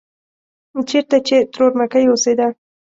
چېرته 0.89 1.17
چې 1.27 1.35
ترور 1.53 1.71
مکۍ 1.79 2.05
اوسېده. 2.09 2.47